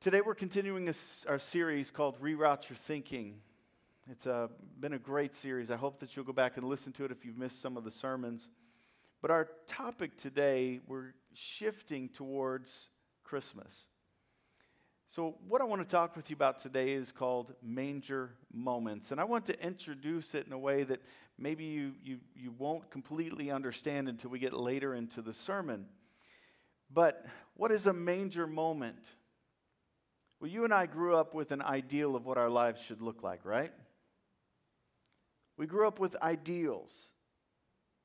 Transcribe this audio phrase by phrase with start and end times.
[0.00, 3.34] Today we're continuing this, our series called Reroute Your Thinking.
[4.10, 4.48] It's uh,
[4.80, 5.70] been a great series.
[5.70, 7.84] I hope that you'll go back and listen to it if you've missed some of
[7.84, 8.48] the sermons.
[9.20, 12.88] But our topic today, we're shifting towards
[13.24, 13.88] Christmas.
[15.14, 19.10] So, what I want to talk with you about today is called Manger Moments.
[19.10, 21.02] And I want to introduce it in a way that
[21.36, 25.84] maybe you, you, you won't completely understand until we get later into the sermon.
[26.90, 28.96] But what is a manger moment?
[30.40, 33.22] Well, you and I grew up with an ideal of what our lives should look
[33.22, 33.72] like, right?
[35.58, 36.90] We grew up with ideals.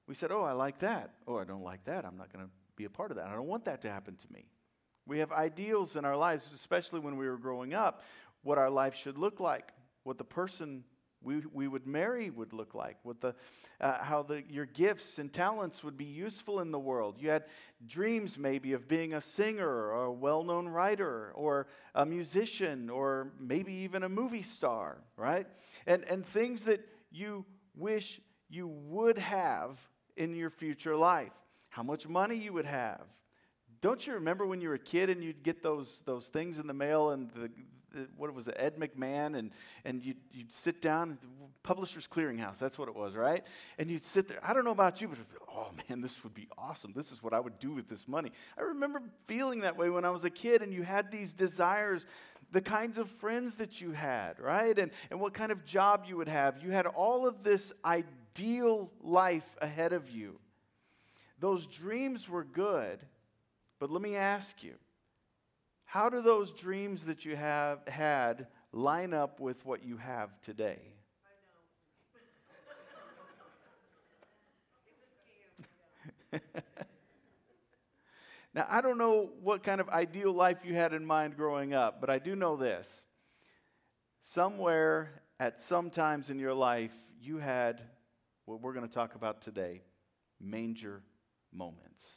[0.08, 1.12] We said, Oh, I like that.
[1.28, 2.06] Oh, I don't like that.
[2.06, 3.28] I'm not going to be a part of that.
[3.28, 4.46] I don't want that to happen to me.
[5.08, 8.02] We have ideals in our lives, especially when we were growing up,
[8.44, 9.72] what our life should look like,
[10.04, 10.84] what the person
[11.26, 13.34] we, we would marry would look like, what the,
[13.82, 17.16] uh, how the, your gifts and talents would be useful in the world.
[17.20, 17.46] You had
[17.86, 23.32] dreams maybe of being a singer or a well known writer or a musician or
[23.40, 25.48] maybe even a movie star, right?
[25.88, 27.46] And, and things that you
[27.76, 29.80] wish you would have
[30.16, 31.34] in your future life.
[31.70, 33.02] How much money you would have.
[33.82, 36.68] Don't you remember when you were a kid and you'd get those, those things in
[36.68, 37.52] the mail and the,
[38.18, 39.52] what was it, Ed McMahon, and,
[39.84, 41.18] and you'd, you'd sit down,
[41.64, 43.44] Publishers Clearinghouse, that's what it was, right?
[43.78, 44.40] And you'd sit there.
[44.44, 45.18] I don't know about you, but
[45.50, 46.94] oh man, this would be awesome.
[46.96, 48.32] This is what I would do with this money.
[48.58, 52.06] I remember feeling that way when I was a kid, and you had these desires,
[52.52, 54.78] the kinds of friends that you had, right?
[54.78, 56.64] And, and what kind of job you would have.
[56.64, 60.40] You had all of this ideal life ahead of you.
[61.40, 63.00] Those dreams were good,
[63.80, 64.76] but let me ask you
[65.96, 70.78] how do those dreams that you have had line up with what you have today?
[76.34, 76.42] I know.
[78.54, 82.02] Now, I don't know what kind of ideal life you had in mind growing up,
[82.02, 83.06] but I do know this.
[84.20, 86.92] Somewhere at some times in your life,
[87.22, 87.82] you had
[88.44, 89.82] what we're going to talk about today
[90.42, 91.04] manger
[91.54, 92.16] moments.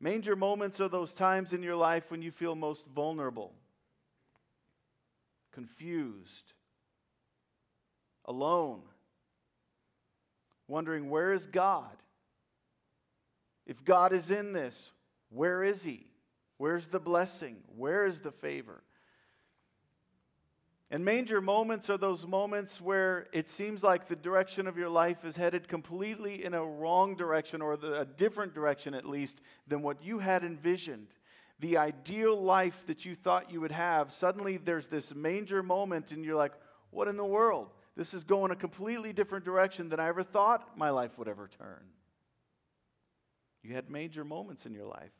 [0.00, 3.52] Manger moments are those times in your life when you feel most vulnerable,
[5.52, 6.54] confused,
[8.24, 8.80] alone,
[10.66, 11.96] wondering, where is God?
[13.66, 14.90] If God is in this,
[15.28, 16.06] where is He?
[16.56, 17.58] Where's the blessing?
[17.76, 18.82] Where is the favor?
[20.92, 25.24] And manger moments are those moments where it seems like the direction of your life
[25.24, 29.82] is headed completely in a wrong direction, or the, a different direction at least, than
[29.82, 31.06] what you had envisioned.
[31.60, 36.24] The ideal life that you thought you would have, suddenly there's this manger moment, and
[36.24, 36.54] you're like,
[36.90, 37.68] what in the world?
[37.96, 41.48] This is going a completely different direction than I ever thought my life would ever
[41.56, 41.84] turn.
[43.62, 45.12] You had major moments in your life.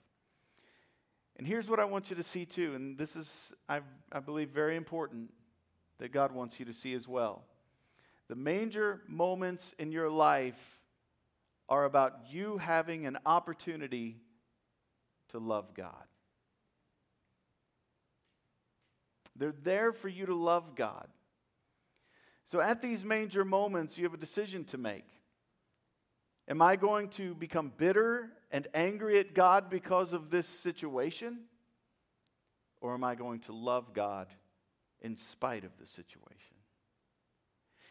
[1.37, 4.48] And here's what I want you to see too, and this is, I, I believe,
[4.48, 5.31] very important
[6.00, 7.44] that God wants you to see as well.
[8.28, 10.81] The manger moments in your life
[11.69, 14.16] are about you having an opportunity
[15.28, 15.93] to love God.
[19.37, 21.06] They're there for you to love God.
[22.47, 25.06] So at these manger moments, you have a decision to make.
[26.49, 31.41] Am I going to become bitter and angry at God because of this situation?
[32.81, 34.27] Or am I going to love God
[35.00, 36.56] in spite of the situation?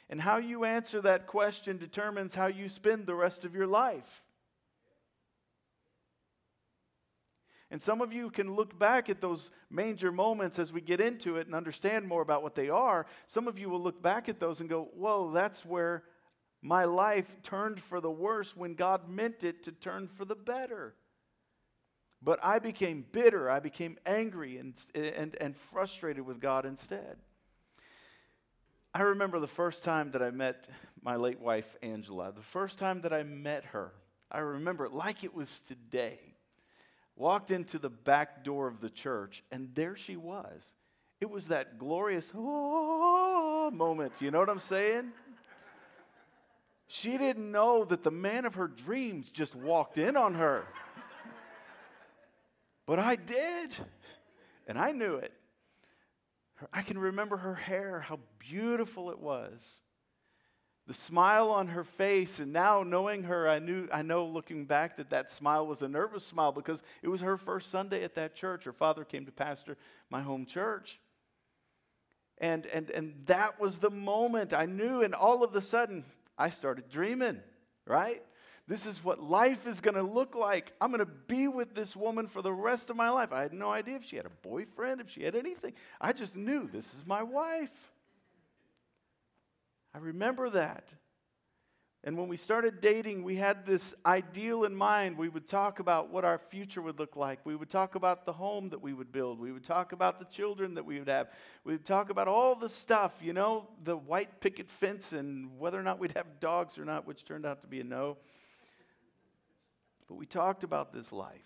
[0.09, 4.23] And how you answer that question determines how you spend the rest of your life.
[7.71, 11.37] And some of you can look back at those manger moments as we get into
[11.37, 13.05] it and understand more about what they are.
[13.27, 16.03] Some of you will look back at those and go, Whoa, that's where
[16.61, 20.95] my life turned for the worse when God meant it to turn for the better.
[22.21, 23.49] But I became bitter.
[23.49, 27.17] I became angry and, and, and frustrated with God instead.
[28.93, 30.67] I remember the first time that I met
[31.01, 32.33] my late wife, Angela.
[32.35, 33.93] The first time that I met her,
[34.31, 36.19] I remember it like it was today.
[37.15, 40.73] Walked into the back door of the church, and there she was.
[41.21, 44.13] It was that glorious oh, moment.
[44.19, 45.11] You know what I'm saying?
[46.87, 50.65] She didn't know that the man of her dreams just walked in on her.
[52.89, 53.75] But I did.
[54.65, 55.31] And I knew it.
[56.73, 59.81] I can remember her hair, how beautiful it was.
[60.87, 64.97] The smile on her face, and now knowing her, I knew, I know looking back
[64.97, 68.33] that that smile was a nervous smile because it was her first Sunday at that
[68.33, 68.63] church.
[68.63, 69.77] Her father came to pastor
[70.09, 70.99] my home church.
[72.39, 76.05] And, and, and that was the moment I knew, and all of a sudden,
[76.39, 77.39] I started dreaming,
[77.85, 78.23] right?
[78.69, 80.73] This is what life is going to look like.
[80.79, 83.33] I'm going to be with this woman for the rest of my life.
[83.33, 85.73] I had no idea if she had a boyfriend, if she had anything.
[85.99, 87.71] I just knew this is my wife.
[89.91, 90.93] I remember that.
[92.03, 95.17] And when we started dating, we had this ideal in mind.
[95.17, 97.39] We would talk about what our future would look like.
[97.45, 99.39] We would talk about the home that we would build.
[99.39, 101.29] We would talk about the children that we would have.
[101.63, 105.79] We would talk about all the stuff, you know, the white picket fence and whether
[105.79, 108.17] or not we'd have dogs or not, which turned out to be a no.
[110.09, 111.39] But we talked about this life.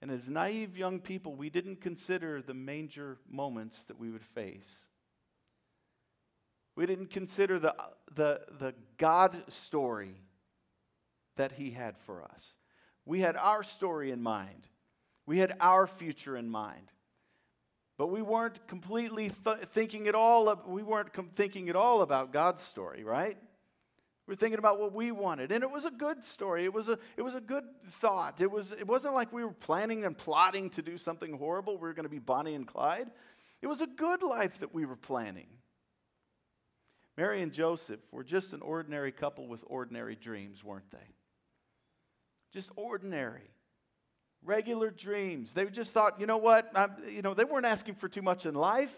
[0.00, 4.68] And as naive young people, we didn't consider the major moments that we would face.
[6.74, 7.74] We didn't consider the,
[8.12, 10.16] the, the God story
[11.36, 12.56] that He had for us.
[13.04, 14.68] We had our story in mind,
[15.26, 16.90] we had our future in mind.
[17.98, 20.48] But we weren't completely th- thinking at all.
[20.48, 23.36] Of, we weren't com- thinking at all about God's story, right?
[24.26, 26.64] We were thinking about what we wanted, and it was a good story.
[26.64, 28.40] It was a it was a good thought.
[28.40, 31.74] It was it wasn't like we were planning and plotting to do something horrible.
[31.74, 33.10] We were going to be Bonnie and Clyde.
[33.60, 35.48] It was a good life that we were planning.
[37.16, 40.98] Mary and Joseph were just an ordinary couple with ordinary dreams, weren't they?
[42.52, 43.50] Just ordinary,
[44.44, 45.52] regular dreams.
[45.52, 46.70] They just thought, you know what?
[46.74, 48.94] I'm, you know, they weren't asking for too much in life.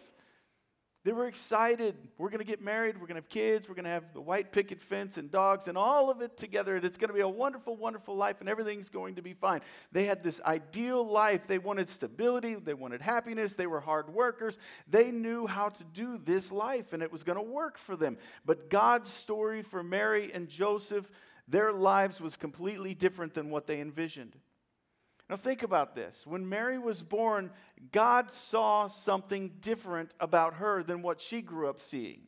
[1.04, 1.96] They were excited.
[2.16, 2.96] We're going to get married.
[2.96, 3.68] We're going to have kids.
[3.68, 6.76] We're going to have the white picket fence and dogs and all of it together.
[6.76, 9.60] And it's going to be a wonderful, wonderful life, and everything's going to be fine.
[9.92, 11.42] They had this ideal life.
[11.46, 12.54] They wanted stability.
[12.54, 13.52] They wanted happiness.
[13.52, 14.56] They were hard workers.
[14.88, 18.16] They knew how to do this life, and it was going to work for them.
[18.46, 21.10] But God's story for Mary and Joseph,
[21.46, 24.36] their lives was completely different than what they envisioned.
[25.28, 26.26] Now, think about this.
[26.26, 27.50] When Mary was born,
[27.92, 32.22] God saw something different about her than what she grew up seeing.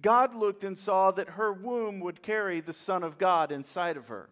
[0.00, 4.08] God looked and saw that her womb would carry the Son of God inside of
[4.08, 4.30] her.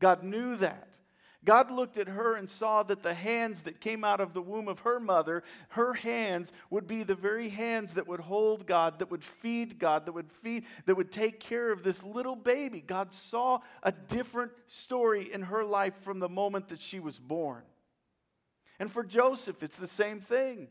[0.00, 0.96] God knew that.
[1.44, 4.68] God looked at her and saw that the hands that came out of the womb
[4.68, 9.10] of her mother, her hands would be the very hands that would hold God, that
[9.10, 12.80] would feed God, that would feed, that would take care of this little baby.
[12.80, 17.62] God saw a different story in her life from the moment that she was born.
[18.78, 20.68] And for Joseph, it's the same thing.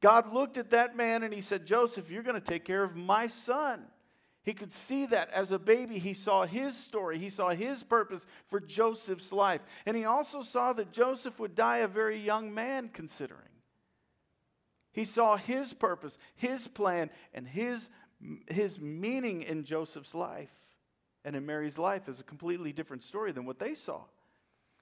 [0.00, 2.96] God looked at that man and he said, Joseph, you're going to take care of
[2.96, 3.84] my son.
[4.44, 5.98] He could see that as a baby.
[5.98, 9.60] He saw his story, he saw his purpose for Joseph's life.
[9.86, 13.40] And he also saw that Joseph would die a very young man, considering.
[14.92, 17.88] He saw his purpose, his plan, and his,
[18.48, 20.50] his meaning in Joseph's life
[21.24, 24.00] and in Mary's life is a completely different story than what they saw.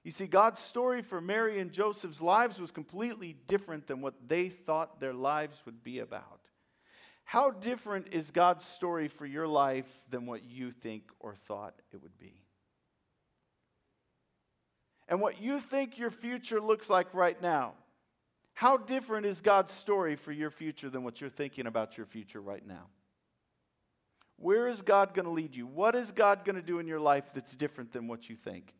[0.03, 4.49] You see, God's story for Mary and Joseph's lives was completely different than what they
[4.49, 6.40] thought their lives would be about.
[7.31, 12.03] How different is God's story for your life than what you think or thought it
[12.03, 12.33] would be?
[15.07, 17.75] And what you think your future looks like right now,
[18.53, 22.41] how different is God's story for your future than what you're thinking about your future
[22.41, 22.87] right now?
[24.35, 25.65] Where is God going to lead you?
[25.65, 28.73] What is God going to do in your life that's different than what you think?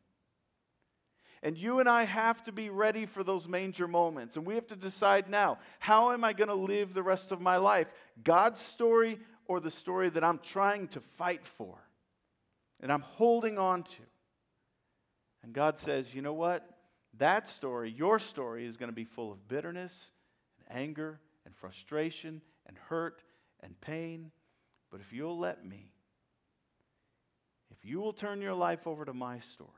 [1.44, 4.38] And you and I have to be ready for those manger moments.
[4.38, 7.42] And we have to decide now how am I going to live the rest of
[7.42, 7.88] my life?
[8.24, 11.78] God's story or the story that I'm trying to fight for
[12.80, 14.02] and I'm holding on to?
[15.44, 16.68] And God says, you know what?
[17.18, 20.12] That story, your story, is going to be full of bitterness
[20.60, 23.24] and anger and frustration and hurt
[23.62, 24.32] and pain.
[24.92, 25.92] But if you'll let me,
[27.72, 29.70] if you will turn your life over to my story,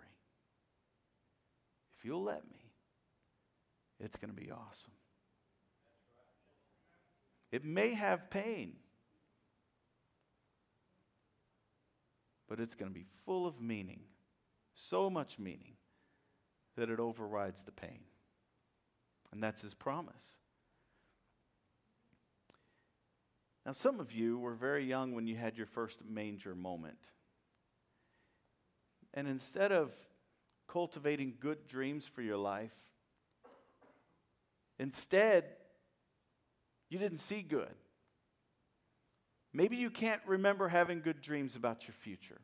[2.03, 2.59] if you'll let me,
[3.99, 4.91] it's going to be awesome.
[7.49, 8.73] It may have pain,
[12.49, 14.01] but it's going to be full of meaning,
[14.75, 15.75] so much meaning
[16.75, 18.01] that it overrides the pain.
[19.31, 20.37] And that's his promise.
[23.65, 26.97] Now, some of you were very young when you had your first manger moment.
[29.13, 29.93] And instead of
[30.73, 32.73] cultivating good dreams for your life.
[34.79, 35.45] Instead,
[36.89, 37.75] you didn't see good.
[39.53, 42.41] Maybe you can't remember having good dreams about your future.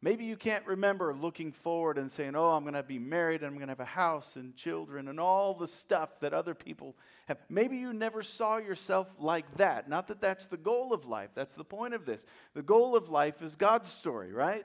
[0.00, 3.46] Maybe you can't remember looking forward and saying, Oh, I'm going to be married and
[3.46, 6.94] I'm going to have a house and children and all the stuff that other people
[7.26, 7.38] have.
[7.48, 9.88] Maybe you never saw yourself like that.
[9.88, 12.24] Not that that's the goal of life, that's the point of this.
[12.54, 14.64] The goal of life is God's story, right?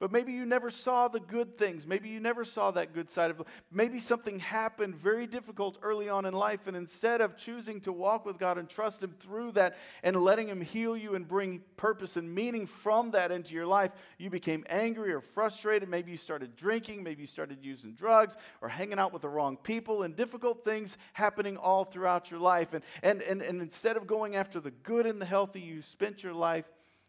[0.00, 1.86] But maybe you never saw the good things.
[1.86, 6.26] Maybe you never saw that good side of Maybe something happened very difficult early on
[6.26, 9.76] in life, and instead of choosing to walk with God and trust Him through that
[10.02, 13.92] and letting Him heal you and bring purpose and meaning from that into your life,
[14.18, 15.88] you became angry or frustrated.
[15.88, 17.04] Maybe you started drinking.
[17.04, 20.98] Maybe you started using drugs or hanging out with the wrong people, and difficult things
[21.12, 22.74] happening all throughout your life.
[22.74, 26.24] And, and, and, and instead of going after the good and the healthy, you spent
[26.24, 26.64] your life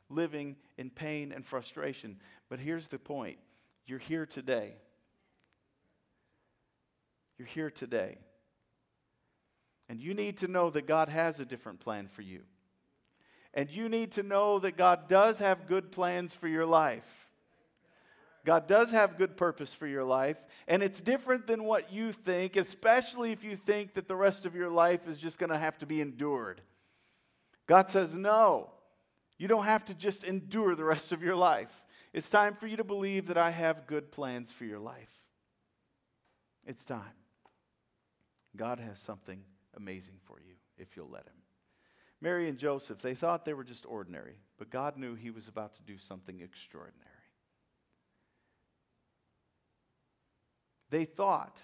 [0.09, 2.17] living in pain and frustration.
[2.49, 3.37] But here's the point
[3.85, 4.73] you're here today.
[7.37, 8.17] You're here today.
[9.87, 12.41] And you need to know that God has a different plan for you.
[13.53, 17.25] And you need to know that God does have good plans for your life.
[18.45, 22.55] God does have good purpose for your life, and it's different than what you think,
[22.55, 25.79] especially if you think that the rest of your life is just going to have
[25.79, 26.61] to be endured.
[27.65, 28.69] God says, No,
[29.37, 31.83] you don't have to just endure the rest of your life.
[32.13, 35.09] It's time for you to believe that I have good plans for your life.
[36.65, 37.01] It's time.
[38.55, 39.41] God has something
[39.75, 41.33] amazing for you if you'll let Him.
[42.21, 45.75] Mary and Joseph, they thought they were just ordinary, but God knew He was about
[45.75, 47.11] to do something extraordinary.
[50.89, 51.57] They thought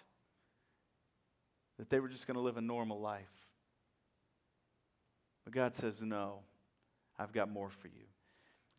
[1.80, 3.32] that they were just going to live a normal life.
[5.46, 6.40] But God says, No,
[7.22, 8.06] I've got more for you.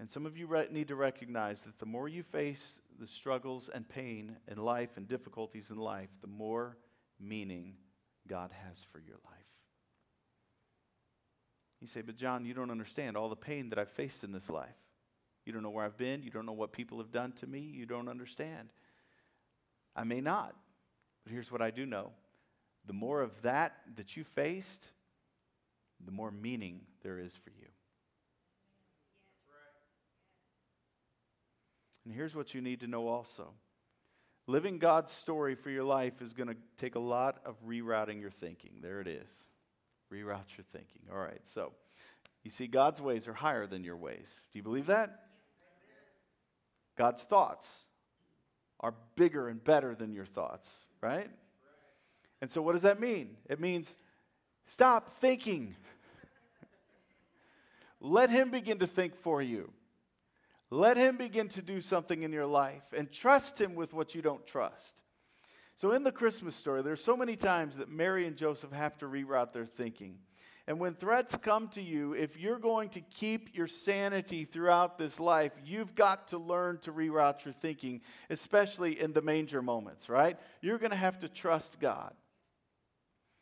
[0.01, 3.71] And some of you re- need to recognize that the more you face the struggles
[3.73, 6.77] and pain in life and difficulties in life, the more
[7.21, 7.75] meaning
[8.27, 9.33] God has for your life.
[11.81, 14.51] You say, but John, you don't understand all the pain that I've faced in this
[14.51, 14.69] life.
[15.45, 16.23] You don't know where I've been.
[16.23, 17.61] You don't know what people have done to me.
[17.61, 18.71] You don't understand.
[19.95, 20.55] I may not,
[21.25, 22.11] but here's what I do know
[22.87, 24.89] the more of that that you faced,
[26.05, 27.62] the more meaning there is for you.
[32.05, 33.49] And here's what you need to know also
[34.47, 38.31] living God's story for your life is going to take a lot of rerouting your
[38.31, 38.73] thinking.
[38.81, 39.31] There it is.
[40.13, 41.03] Reroute your thinking.
[41.11, 41.73] All right, so
[42.43, 44.29] you see, God's ways are higher than your ways.
[44.53, 45.27] Do you believe that?
[46.99, 47.85] God's thoughts
[48.81, 51.31] are bigger and better than your thoughts, right?
[52.41, 53.37] And so, what does that mean?
[53.49, 53.95] It means
[54.67, 55.77] stop thinking.
[58.01, 59.73] Let Him begin to think for you.
[60.73, 64.23] Let Him begin to do something in your life and trust Him with what you
[64.23, 65.03] don't trust.
[65.77, 69.05] So, in the Christmas story, there's so many times that Mary and Joseph have to
[69.05, 70.17] reroute their thinking.
[70.67, 75.21] And when threats come to you, if you're going to keep your sanity throughout this
[75.21, 78.01] life, you've got to learn to reroute your thinking,
[78.31, 80.39] especially in the manger moments, right?
[80.63, 82.15] You're going to have to trust God.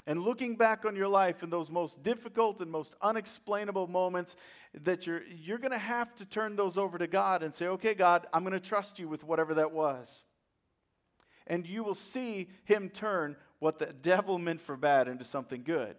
[0.07, 4.35] And looking back on your life in those most difficult and most unexplainable moments,
[4.83, 7.95] that you're, you're going to have to turn those over to God and say, okay,
[7.95, 10.23] God, I'm going to trust you with whatever that was.
[11.47, 15.97] And you will see Him turn what the devil meant for bad into something good.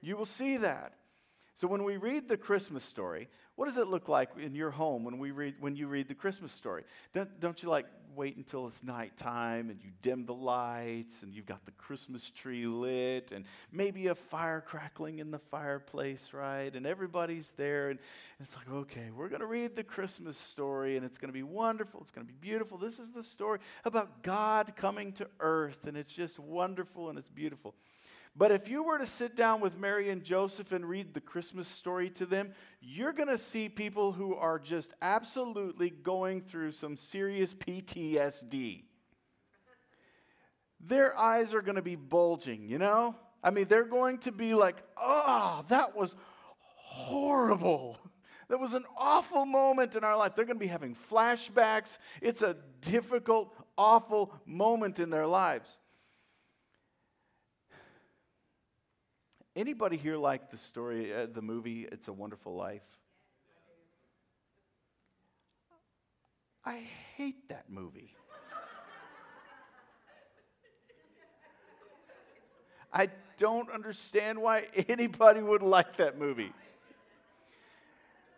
[0.00, 0.94] You will see that.
[1.54, 5.04] So when we read the Christmas story, what does it look like in your home
[5.04, 6.82] when, we read, when you read the Christmas story?
[7.14, 11.46] Don't, don't you like wait until it's nighttime and you dim the lights and you've
[11.46, 16.74] got the Christmas tree lit and maybe a fire crackling in the fireplace, right?
[16.74, 17.98] And everybody's there and,
[18.38, 21.32] and it's like, okay, we're going to read the Christmas story and it's going to
[21.32, 22.00] be wonderful.
[22.00, 22.78] It's going to be beautiful.
[22.78, 27.30] This is the story about God coming to earth and it's just wonderful and it's
[27.30, 27.74] beautiful.
[28.34, 31.68] But if you were to sit down with Mary and Joseph and read the Christmas
[31.68, 36.96] story to them, you're going to see people who are just absolutely going through some
[36.96, 38.84] serious PTSD.
[40.80, 43.14] Their eyes are going to be bulging, you know?
[43.44, 46.14] I mean, they're going to be like, oh, that was
[46.54, 47.98] horrible.
[48.48, 50.34] That was an awful moment in our life.
[50.34, 51.98] They're going to be having flashbacks.
[52.20, 55.78] It's a difficult, awful moment in their lives.
[59.54, 62.80] Anybody here like the story, uh, the movie It's a Wonderful Life?
[66.64, 66.80] I
[67.16, 68.14] hate that movie.
[72.90, 76.52] I don't understand why anybody would like that movie.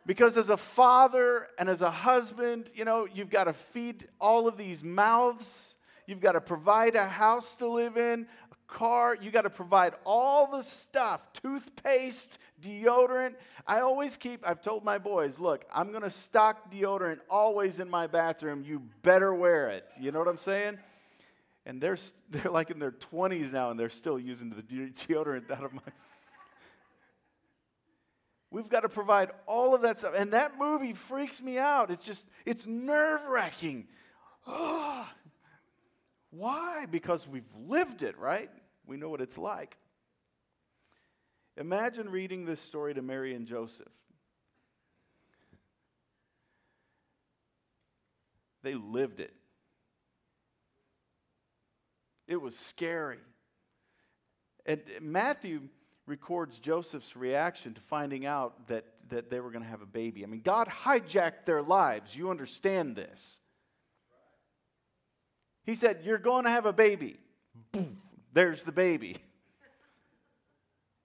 [0.06, 4.48] Because as a father and as a husband, you know, you've got to feed all
[4.48, 5.76] of these mouths.
[6.06, 8.26] You've got to provide a house to live in,
[8.66, 13.34] car, you got to provide all the stuff toothpaste, deodorant.
[13.66, 17.88] I always keep, I've told my boys, look, I'm going to stock deodorant always in
[17.88, 18.64] my bathroom.
[18.66, 19.84] You better wear it.
[20.00, 20.78] You know what I'm saying?
[21.66, 21.98] And they're,
[22.30, 25.82] they're like in their 20s now and they're still using the deodorant out of my.
[28.50, 30.14] We've got to provide all of that stuff.
[30.16, 31.90] And that movie freaks me out.
[31.90, 33.88] It's just, it's nerve wracking.
[34.46, 35.12] Oh, ah.
[36.36, 36.86] Why?
[36.90, 38.50] Because we've lived it, right?
[38.86, 39.76] We know what it's like.
[41.56, 43.86] Imagine reading this story to Mary and Joseph.
[48.62, 49.32] They lived it.
[52.26, 53.18] It was scary.
[54.66, 55.60] And Matthew
[56.06, 60.24] records Joseph's reaction to finding out that, that they were going to have a baby.
[60.24, 62.16] I mean, God hijacked their lives.
[62.16, 63.38] You understand this.
[65.64, 67.18] He said, You're going to have a baby.
[68.32, 69.16] There's the baby.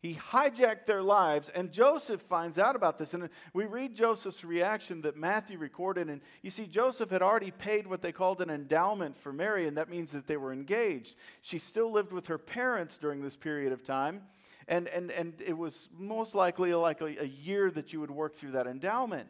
[0.02, 3.14] He hijacked their lives, and Joseph finds out about this.
[3.14, 6.08] And we read Joseph's reaction that Matthew recorded.
[6.08, 9.76] And you see, Joseph had already paid what they called an endowment for Mary, and
[9.76, 11.16] that means that they were engaged.
[11.42, 14.22] She still lived with her parents during this period of time.
[14.70, 18.52] And, and, and it was most likely like a year that you would work through
[18.52, 19.30] that endowment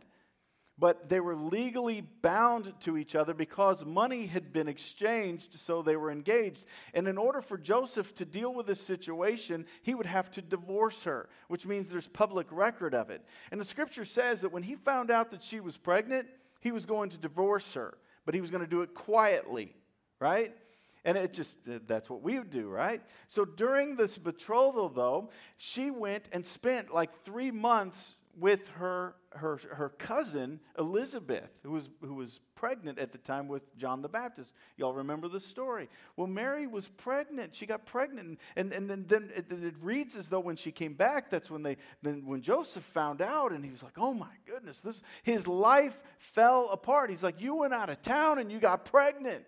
[0.79, 5.97] but they were legally bound to each other because money had been exchanged, so they
[5.97, 6.63] were engaged.
[6.93, 11.03] And in order for Joseph to deal with this situation, he would have to divorce
[11.03, 13.21] her, which means there's public record of it.
[13.51, 16.27] And the scripture says that when he found out that she was pregnant,
[16.61, 19.75] he was going to divorce her, but he was going to do it quietly,
[20.19, 20.55] right?
[21.03, 21.57] And it just,
[21.87, 23.01] that's what we would do, right?
[23.27, 29.59] So during this betrothal, though, she went and spent like three months with her, her,
[29.71, 34.53] her cousin Elizabeth, who was, who was pregnant at the time with John the Baptist.
[34.77, 35.89] Y'all remember the story.
[36.15, 37.55] Well, Mary was pregnant.
[37.55, 38.39] She got pregnant.
[38.55, 41.63] And, and, and then it, it, reads as though when she came back, that's when,
[41.63, 45.47] they, then when Joseph found out, and he was like, oh my goodness, this, his
[45.47, 47.09] life fell apart.
[47.09, 49.45] He's like, you went out of town and you got pregnant.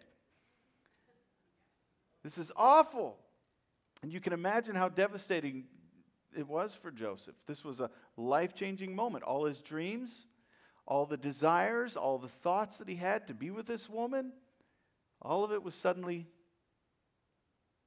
[2.23, 3.17] This is awful.
[4.03, 5.65] And you can imagine how devastating
[6.35, 7.35] it was for Joseph.
[7.47, 9.23] This was a life changing moment.
[9.23, 10.27] All his dreams,
[10.85, 14.31] all the desires, all the thoughts that he had to be with this woman,
[15.21, 16.27] all of it was suddenly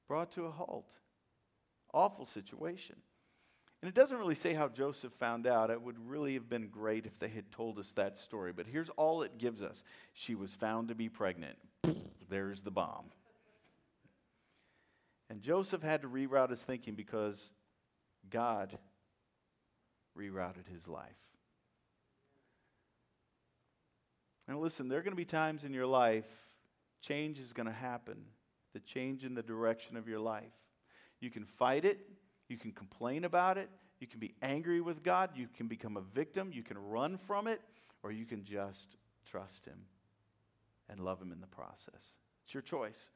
[0.08, 0.86] brought to a halt.
[1.92, 2.96] Awful situation.
[3.82, 5.70] And it doesn't really say how Joseph found out.
[5.70, 8.52] It would really have been great if they had told us that story.
[8.52, 9.84] But here's all it gives us
[10.14, 11.56] she was found to be pregnant.
[12.30, 13.10] There's the bomb.
[15.28, 17.52] And Joseph had to reroute his thinking because
[18.30, 18.78] God
[20.18, 21.10] rerouted his life.
[24.46, 26.26] And listen, there are going to be times in your life,
[27.00, 28.24] change is going to happen,
[28.74, 30.52] the change in the direction of your life.
[31.20, 31.98] You can fight it,
[32.48, 36.02] you can complain about it, you can be angry with God, you can become a
[36.02, 37.60] victim, you can run from it,
[38.02, 38.96] or you can just
[39.28, 39.78] trust Him
[40.90, 42.16] and love Him in the process.
[42.44, 43.08] It's your choice.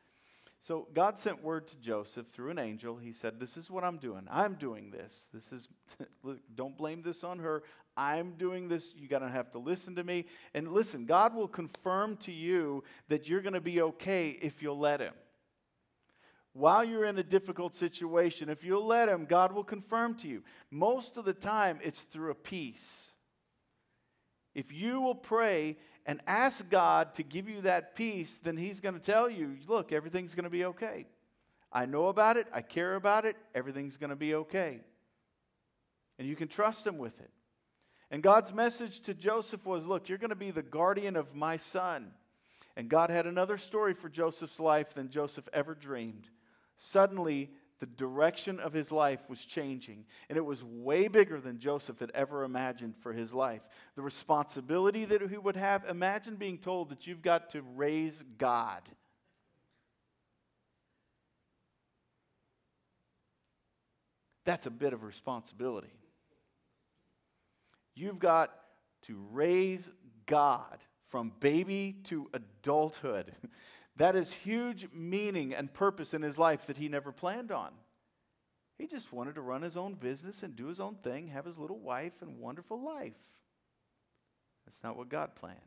[0.61, 2.97] So God sent word to Joseph through an angel.
[2.97, 4.27] He said, This is what I'm doing.
[4.31, 5.27] I'm doing this.
[5.33, 5.69] This is,
[6.55, 7.63] don't blame this on her.
[7.97, 8.93] I'm doing this.
[8.97, 10.27] You're going to have to listen to me.
[10.55, 14.79] And listen, God will confirm to you that you're going to be okay if you'll
[14.79, 15.15] let Him.
[16.53, 20.43] While you're in a difficult situation, if you'll let Him, God will confirm to you.
[20.71, 23.11] Most of the time, it's through a peace.
[24.55, 25.77] If you will pray
[26.09, 29.93] and ask God to give you that peace, then He's going to tell you, look,
[29.93, 31.07] everything's going to be okay.
[31.71, 34.81] I know about it, I care about it, everything's going to be okay.
[36.19, 37.31] And you can trust Him with it.
[38.11, 41.59] And God's message to Joseph was look, you're going to be the guardian of my
[41.59, 42.11] son.
[42.75, 46.31] And God had another story for Joseph's life than Joseph ever dreamed.
[46.79, 52.01] Suddenly, the direction of his life was changing, and it was way bigger than Joseph
[52.01, 53.63] had ever imagined for his life.
[53.95, 58.83] The responsibility that he would have imagine being told that you've got to raise God.
[64.45, 65.93] That's a bit of responsibility.
[67.95, 68.51] You've got
[69.03, 69.89] to raise
[70.27, 70.79] God
[71.11, 73.33] from baby to adulthood.
[73.99, 77.73] That is huge meaning and purpose in his life that he never planned on.
[78.79, 81.59] He just wanted to run his own business and do his own thing, have his
[81.59, 83.17] little wife and wonderful life.
[84.65, 85.59] That's not what God planned.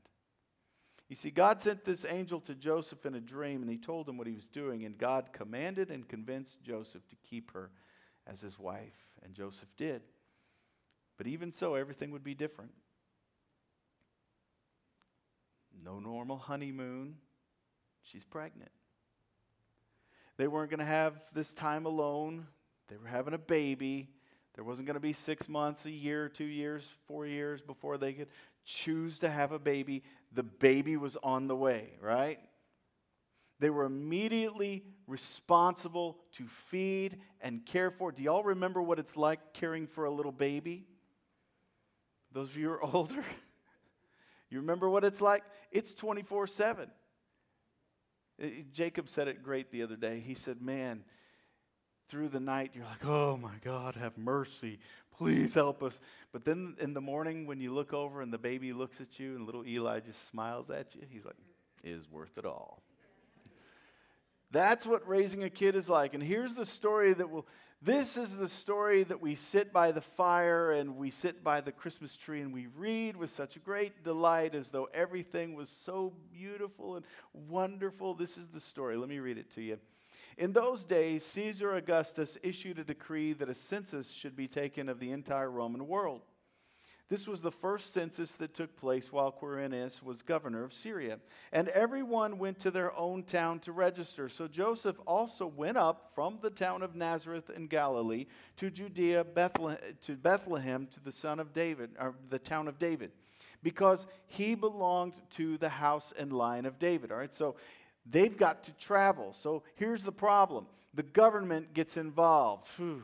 [1.10, 4.18] You see, God sent this angel to Joseph in a dream, and he told him
[4.18, 7.70] what he was doing, and God commanded and convinced Joseph to keep her
[8.26, 10.04] as his wife, and Joseph did.
[11.18, 12.72] But even so, everything would be different.
[15.84, 17.16] No normal honeymoon,
[18.04, 18.72] She's pregnant.
[20.38, 22.48] They weren't going to have this time alone.
[22.88, 24.10] They were having a baby.
[24.56, 28.14] There wasn't going to be six months, a year, two years, four years before they
[28.14, 28.28] could
[28.66, 30.04] choose to have a baby.
[30.34, 32.40] The baby was on the way, right?
[33.60, 38.12] They were immediately responsible to feed and care for.
[38.12, 40.86] Do y'all remember what it's like caring for a little baby?
[42.32, 43.24] Those of you who are older,
[44.50, 45.44] you remember what it's like?
[45.72, 46.90] It's 24 7.
[48.42, 50.20] Uh, Jacob said it great the other day.
[50.26, 51.04] He said, Man,
[52.12, 54.80] through the night, you're like, oh my God, have mercy.
[55.18, 55.98] Please help us.
[56.34, 59.38] But then in the morning, when you look over and the baby looks at you
[59.38, 61.38] and little Eli just smiles at you, he's like,
[61.86, 62.84] is worth it all.
[64.52, 66.14] That's what raising a kid is like.
[66.14, 67.48] And here's the story that will,
[67.84, 71.72] this is the story that we sit by the fire and we sit by the
[71.72, 76.98] Christmas tree and we read with such great delight as though everything was so beautiful
[76.98, 78.14] and wonderful.
[78.14, 78.98] This is the story.
[78.98, 79.80] Let me read it to you.
[80.38, 85.00] In those days, Caesar Augustus issued a decree that a census should be taken of
[85.00, 86.22] the entire Roman world.
[87.12, 91.20] This was the first census that took place while Quirinius was governor of Syria.
[91.52, 94.30] And everyone went to their own town to register.
[94.30, 99.80] So Joseph also went up from the town of Nazareth in Galilee to Judea, Bethlehem,
[100.06, 103.12] to Bethlehem, to the son of David, or the town of David,
[103.62, 107.12] because he belonged to the house and line of David.
[107.12, 107.58] All right, so
[108.10, 109.34] they've got to travel.
[109.34, 112.70] So here's the problem the government gets involved.
[112.78, 113.04] Whew.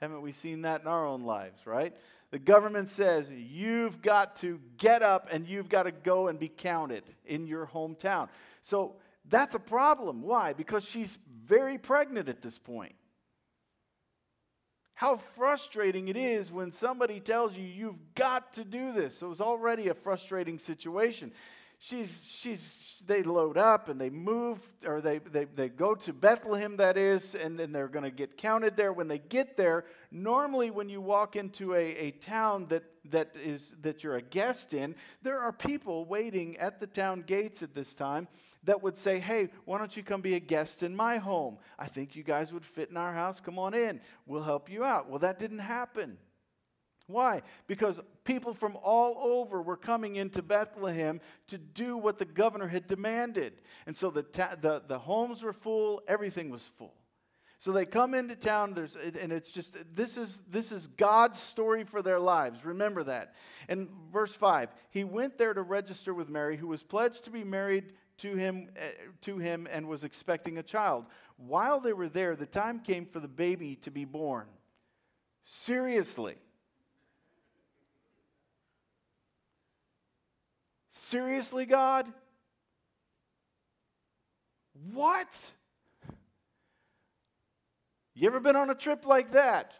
[0.00, 1.94] Haven't we seen that in our own lives, right?
[2.34, 6.48] The government says you've got to get up and you've got to go and be
[6.48, 8.26] counted in your hometown.
[8.62, 8.96] So
[9.28, 10.20] that's a problem.
[10.20, 10.52] Why?
[10.52, 11.16] Because she's
[11.46, 12.96] very pregnant at this point.
[14.94, 19.16] How frustrating it is when somebody tells you you've got to do this.
[19.16, 21.30] So it's already a frustrating situation
[21.78, 26.76] she's, she's, they load up and they move, or they, they, they go to Bethlehem,
[26.78, 28.92] that is, and then they're going to get counted there.
[28.92, 33.74] When they get there, normally when you walk into a, a town that, that, is,
[33.82, 37.94] that you're a guest in, there are people waiting at the town gates at this
[37.94, 38.28] time
[38.64, 41.58] that would say, Hey, why don't you come be a guest in my home?
[41.78, 43.40] I think you guys would fit in our house.
[43.40, 44.00] Come on in.
[44.26, 45.10] We'll help you out.
[45.10, 46.18] Well, that didn't happen.
[47.06, 47.42] Why?
[47.66, 52.86] Because people from all over were coming into Bethlehem to do what the governor had
[52.86, 53.54] demanded.
[53.86, 56.94] And so the, ta- the, the homes were full, everything was full.
[57.58, 61.84] So they come into town, there's, and it's just, this is, this is God's story
[61.84, 62.64] for their lives.
[62.64, 63.34] Remember that.
[63.68, 67.44] And verse 5 He went there to register with Mary, who was pledged to be
[67.44, 68.82] married to him, uh,
[69.22, 71.06] to him and was expecting a child.
[71.36, 74.46] While they were there, the time came for the baby to be born.
[75.42, 76.36] Seriously.
[81.08, 82.06] Seriously, God?
[84.92, 85.50] What?
[88.14, 89.78] You ever been on a trip like that?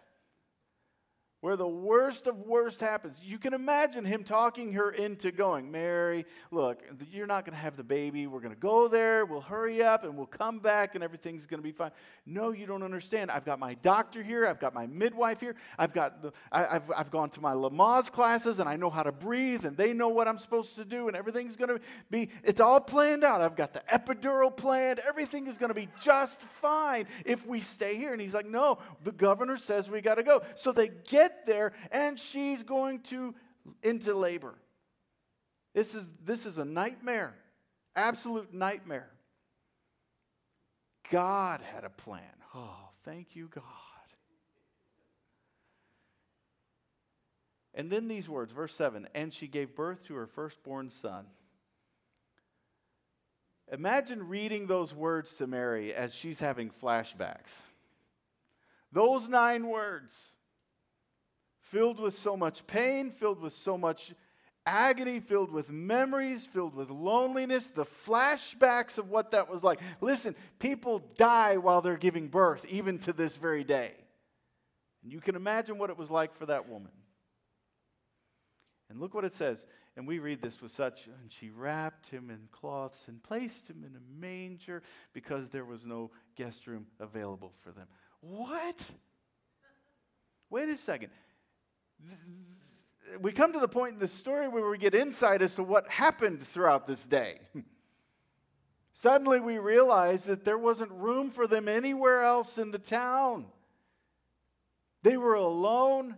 [1.45, 3.21] Where the worst of worst happens.
[3.23, 7.77] You can imagine him talking her into going, Mary, look, you're not going to have
[7.77, 8.27] the baby.
[8.27, 9.27] We're going to go there.
[9.27, 11.91] We'll hurry up and we'll come back and everything's going to be fine.
[12.25, 13.31] No, you don't understand.
[13.31, 14.47] I've got my doctor here.
[14.47, 15.55] I've got my midwife here.
[15.79, 19.03] I've got the, I, have I've gone to my Lamaze classes and I know how
[19.03, 21.81] to breathe and they know what I'm supposed to do and everything's going to
[22.11, 23.43] be, it's all planned out.
[23.43, 24.99] I've got the epidural planned.
[25.01, 28.13] Everything is going to be just fine if we stay here.
[28.13, 30.41] And he's like, no, the governor says we got to go.
[30.55, 33.35] So they get there and she's going to
[33.83, 34.55] into labor.
[35.75, 37.35] This is, this is a nightmare,
[37.97, 39.11] absolute nightmare.
[41.11, 42.23] God had a plan.
[42.55, 43.65] Oh, thank you, God.
[47.75, 51.27] And then these words, verse 7 and she gave birth to her firstborn son.
[53.73, 57.63] Imagine reading those words to Mary as she's having flashbacks.
[58.93, 60.33] Those nine words
[61.71, 64.15] filled with so much pain, filled with so much
[64.67, 69.81] agony, filled with memories, filled with loneliness, the flashbacks of what that was like.
[70.01, 73.93] Listen, people die while they're giving birth, even to this very day.
[75.03, 76.93] And you can imagine what it was like for that woman.
[78.89, 79.65] And look what it says.
[79.97, 83.85] And we read this with such, and she wrapped him in cloths and placed him
[83.87, 87.87] in a manger because there was no guest room available for them.
[88.21, 88.91] What?
[90.51, 91.11] Wait a second
[93.21, 95.89] we come to the point in the story where we get insight as to what
[95.89, 97.41] happened throughout this day.
[98.93, 103.47] Suddenly we realize that there wasn't room for them anywhere else in the town.
[105.03, 106.17] They were alone,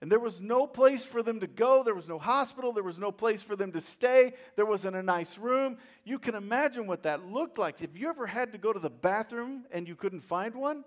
[0.00, 1.82] and there was no place for them to go.
[1.82, 2.72] There was no hospital.
[2.72, 4.34] There was no place for them to stay.
[4.56, 5.78] There wasn't a nice room.
[6.04, 7.80] You can imagine what that looked like.
[7.80, 10.84] Have you ever had to go to the bathroom and you couldn't find one?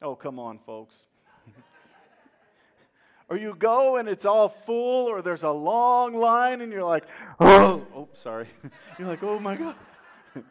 [0.00, 1.06] Oh, come on, folks.
[3.32, 7.04] Or you go and it's all full, or there's a long line and you're like,
[7.40, 8.46] oh, oh, oh sorry.
[8.98, 9.74] you're like, oh my God.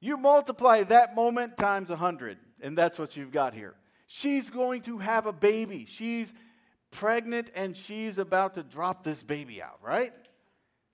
[0.00, 3.76] you multiply that moment times a hundred, and that's what you've got here.
[4.08, 5.86] She's going to have a baby.
[5.88, 6.34] She's
[6.90, 10.12] pregnant and she's about to drop this baby out, right?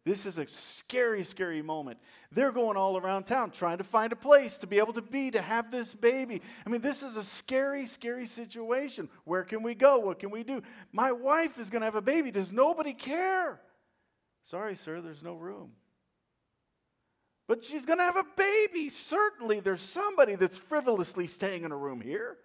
[0.05, 1.99] This is a scary, scary moment.
[2.33, 5.31] They're going all around town trying to find a place to be able to be,
[5.31, 6.43] to have this baby.
[6.67, 9.09] I mean, this is a scary, scary situation.
[9.25, 9.99] Where can we go?
[9.99, 10.63] What can we do?
[10.93, 12.33] My wife is going to have a baby.
[12.33, 13.61] Does nobody care?
[14.51, 15.71] Sorry, sir, there's no room.
[17.47, 18.91] But she's going to have a baby.
[18.91, 22.39] Certainly, there's somebody that's frivolously staying in a room here.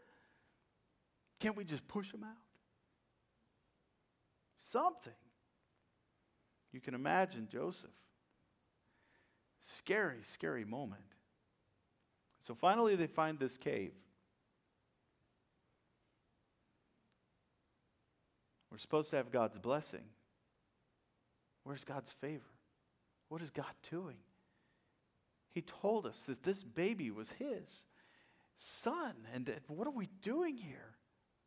[1.40, 2.38] Can't we just push them out?
[4.60, 5.14] Something.
[6.78, 7.90] You can imagine Joseph.
[9.80, 11.02] Scary, scary moment.
[12.46, 13.94] So finally, they find this cave.
[18.72, 20.04] We're supposed to have God's blessing.
[21.64, 22.44] Where's God's favor?
[23.30, 24.18] What is God doing?
[25.50, 27.88] He told us that this baby was his
[28.56, 29.16] son.
[29.34, 30.94] And what are we doing here?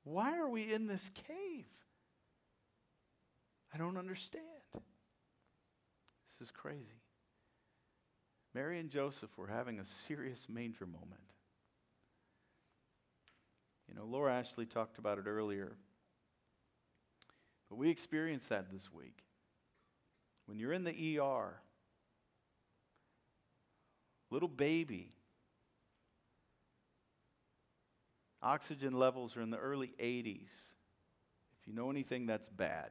[0.03, 1.67] Why are we in this cave?
[3.73, 4.45] I don't understand.
[6.41, 7.03] This is crazy.
[8.55, 11.35] Mary and Joseph were having a serious manger moment.
[13.87, 15.77] You know, Laura Ashley talked about it earlier.
[17.69, 19.23] But we experienced that this week.
[20.47, 21.61] When you're in the ER,
[24.31, 25.11] little baby,
[28.43, 30.51] oxygen levels are in the early 80s.
[31.61, 32.91] If you know anything, that's bad.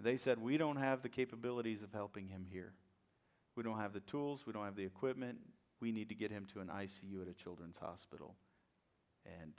[0.00, 2.72] They said, We don't have the capabilities of helping him here.
[3.56, 5.38] We don't have the tools, we don't have the equipment.
[5.80, 8.36] We need to get him to an ICU at a children's hospital.
[9.26, 9.52] And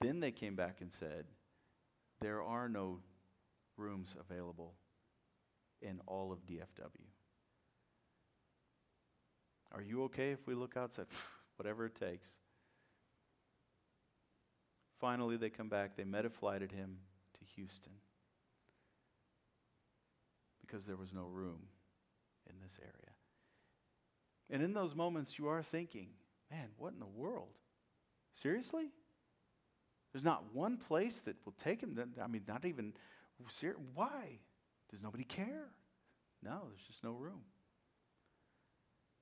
[0.00, 1.26] then they came back and said,
[2.20, 2.98] There are no
[3.76, 4.74] rooms available
[5.82, 7.06] in all of DFW.
[9.72, 11.06] Are you okay if we look outside?
[11.56, 12.26] Whatever it takes.
[15.00, 15.96] Finally, they come back.
[15.96, 16.96] They meta-flighted him
[17.38, 17.92] to Houston
[20.70, 21.60] because there was no room
[22.48, 23.14] in this area.
[24.50, 26.08] And in those moments, you are thinking,
[26.50, 27.48] man, what in the world?
[28.32, 28.90] Seriously?
[30.12, 31.98] There's not one place that will take him.
[32.22, 32.92] I mean, not even.
[33.94, 34.38] Why?
[34.90, 35.68] Does nobody care?
[36.42, 37.42] No, there's just no room.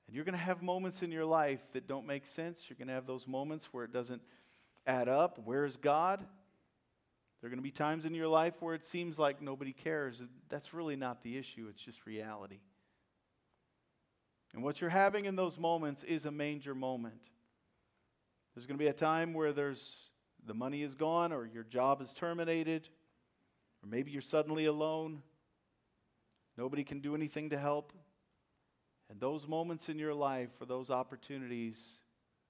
[0.07, 2.65] And you're going to have moments in your life that don't make sense.
[2.69, 4.23] You're going to have those moments where it doesn't
[4.87, 5.39] add up.
[5.45, 6.25] Where's God?
[7.41, 10.21] There are going to be times in your life where it seems like nobody cares.
[10.49, 12.59] That's really not the issue, it's just reality.
[14.55, 17.21] And what you're having in those moments is a manger moment.
[18.55, 19.97] There's going to be a time where there's
[20.47, 22.89] the money is gone or your job is terminated
[23.83, 25.23] or maybe you're suddenly alone.
[26.57, 27.93] Nobody can do anything to help.
[29.11, 31.77] And those moments in your life are those opportunities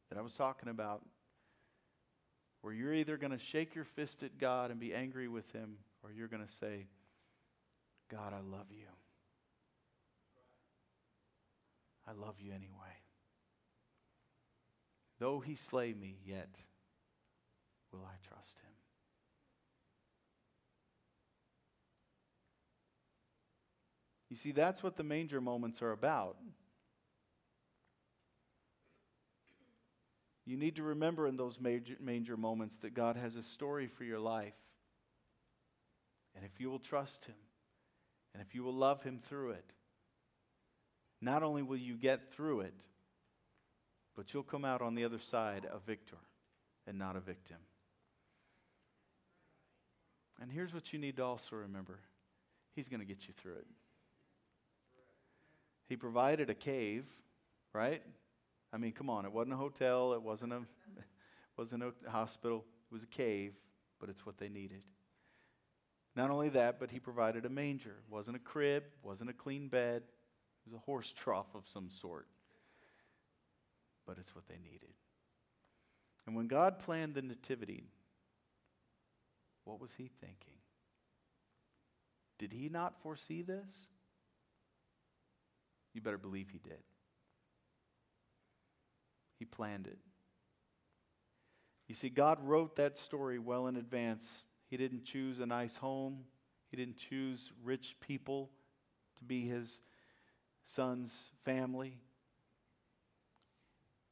[0.08, 1.02] that I was talking about
[2.60, 5.76] where you're either going to shake your fist at God and be angry with Him,
[6.02, 6.86] or you're going to say,
[8.10, 8.86] God, I love you.
[12.06, 12.70] I love you anyway.
[15.18, 16.56] Though He slay me, yet
[17.92, 18.70] will I trust Him.
[24.30, 26.36] You see, that's what the manger moments are about.
[30.48, 34.04] You need to remember in those major, manger moments that God has a story for
[34.04, 34.54] your life.
[36.34, 37.34] And if you will trust Him,
[38.32, 39.72] and if you will love Him through it,
[41.20, 42.86] not only will you get through it,
[44.16, 46.16] but you'll come out on the other side a victor
[46.86, 47.58] and not a victim.
[50.40, 51.98] And here's what you need to also remember
[52.74, 53.66] He's going to get you through it.
[55.90, 57.04] He provided a cave,
[57.74, 58.00] right?
[58.72, 60.60] I mean, come on, it wasn't a hotel, it wasn't a,
[61.56, 63.54] wasn't a hospital, it was a cave,
[63.98, 64.82] but it's what they needed.
[66.14, 67.96] Not only that, but he provided a manger.
[68.06, 71.90] It wasn't a crib, wasn't a clean bed, it was a horse trough of some
[71.90, 72.26] sort.
[74.06, 74.94] But it's what they needed.
[76.26, 77.84] And when God planned the nativity,
[79.64, 80.54] what was he thinking?
[82.38, 83.70] Did he not foresee this?
[85.94, 86.82] You better believe he did.
[89.38, 89.98] He planned it.
[91.86, 94.44] You see, God wrote that story well in advance.
[94.68, 96.24] He didn't choose a nice home,
[96.70, 98.50] He didn't choose rich people
[99.18, 99.80] to be His
[100.64, 101.98] son's family.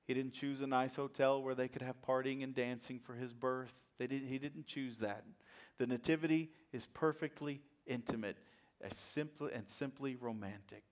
[0.06, 3.32] He didn't choose a nice hotel where they could have partying and dancing for his
[3.32, 3.72] birth.
[3.98, 5.24] Did, he didn't choose that.
[5.78, 8.36] The nativity is perfectly intimate,
[8.80, 10.84] and simply romantic.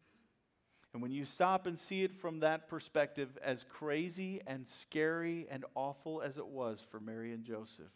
[0.95, 5.65] And when you stop and see it from that perspective, as crazy and scary and
[5.75, 7.91] awful as it was for Mary and Joseph,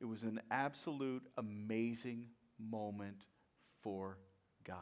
[0.00, 2.26] it was an absolute amazing
[2.58, 3.22] moment
[3.80, 4.18] for
[4.64, 4.76] God.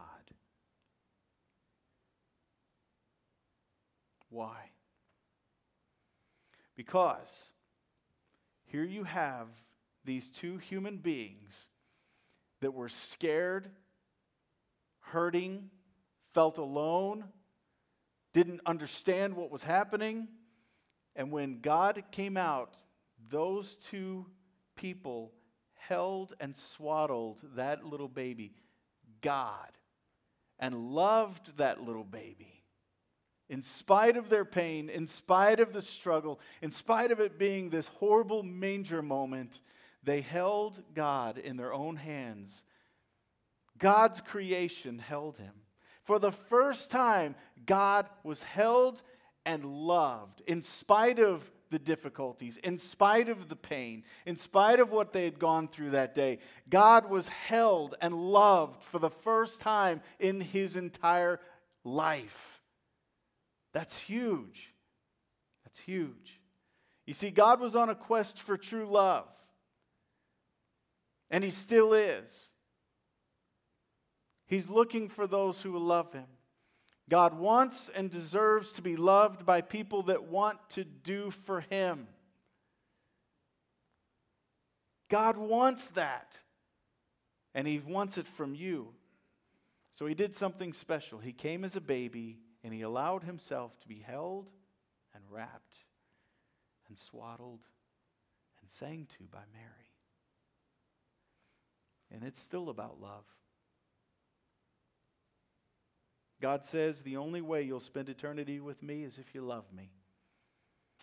[4.30, 4.70] Why?
[6.76, 7.50] Because
[8.64, 9.48] here you have
[10.02, 11.68] these two human beings
[12.62, 13.70] that were scared,
[15.00, 15.68] hurting,
[16.35, 17.25] felt alone,
[18.33, 20.29] didn't understand what was happening.
[21.16, 22.77] And when God came out,
[23.31, 24.27] those two
[24.77, 25.33] people
[25.75, 28.53] held and swaddled that little baby,
[29.20, 29.70] God,
[30.59, 32.62] and loved that little baby.
[33.49, 37.70] In spite of their pain, in spite of the struggle, in spite of it being
[37.70, 39.61] this horrible manger moment,
[40.03, 42.64] they held God in their own hands.
[43.79, 45.53] God's creation held him.
[46.05, 47.35] For the first time,
[47.67, 49.03] God was held
[49.45, 54.93] and loved in spite of the difficulties, in spite of the pain, in spite of
[54.93, 56.38] what they had gone through that day.
[56.69, 61.40] God was held and loved for the first time in his entire
[61.83, 62.62] life.
[63.73, 64.73] That's huge.
[65.64, 66.40] That's huge.
[67.07, 69.27] You see, God was on a quest for true love,
[71.31, 72.51] and he still is.
[74.46, 76.26] He's looking for those who will love him.
[77.09, 82.09] God wants and deserves to be loved by people that want to do for him.
[85.09, 86.38] God wants that.
[87.54, 88.88] And he wants it from you.
[89.92, 91.18] So he did something special.
[91.18, 94.50] He came as a baby and he allowed himself to be held
[95.14, 95.76] and wrapped
[96.88, 97.61] and swaddled
[98.61, 99.92] and sang to by Mary.
[102.11, 103.24] And it's still about love.
[106.40, 109.90] God says, The only way you'll spend eternity with me is if you love me.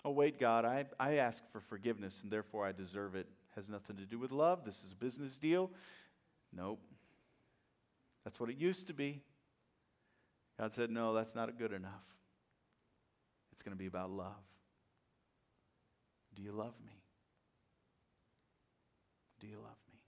[0.04, 3.28] Oh, wait, God, I, I ask for forgiveness and therefore I deserve it.
[3.56, 4.64] Has nothing to do with love.
[4.64, 5.70] This is a business deal.
[6.56, 6.80] Nope.
[8.24, 9.22] That's what it used to be.
[10.60, 12.06] God said, No, that's not good enough.
[13.52, 14.34] It's going to be about love.
[16.36, 16.94] Do you love me?
[19.40, 20.00] Do you love me?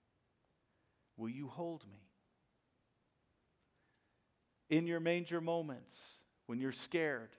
[1.18, 2.03] Will you hold me?
[4.74, 7.30] In your manger moments, when you're scared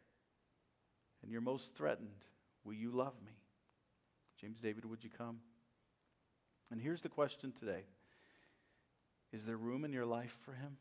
[1.20, 2.24] and you're most threatened,
[2.64, 3.32] will you love me?
[4.40, 5.40] James David, would you come?
[6.70, 7.82] And here's the question today
[9.32, 10.76] Is there room in your life for him?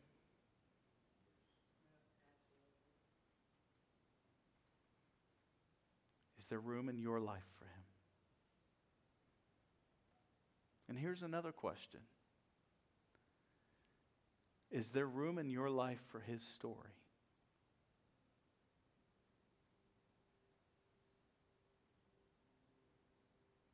[6.38, 7.84] Is there room in your life for him?
[10.88, 12.00] And here's another question
[14.74, 16.90] is there room in your life for his story?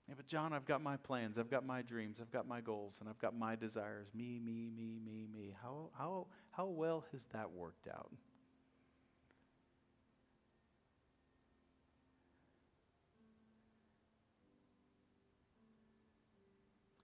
[0.07, 2.97] Yeah, but John, I've got my plans, I've got my dreams, I've got my goals,
[3.01, 4.09] and I've got my desires.
[4.13, 5.55] Me, me, me, me, me.
[5.63, 8.11] How, how, how well has that worked out?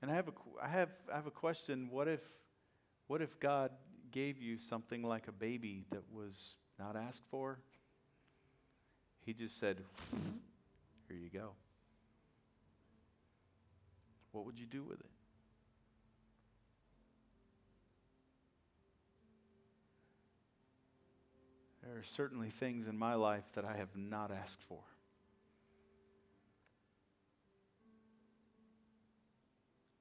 [0.02, 0.32] And I have a,
[0.62, 1.88] I have, I have a question.
[1.90, 2.20] What if,
[3.06, 3.70] what if God
[4.10, 7.58] gave you something like a baby that was not asked for,
[9.24, 9.82] he just said,
[11.08, 11.50] Here you go.
[14.32, 15.10] What would you do with it?
[21.82, 24.80] There are certainly things in my life that I have not asked for.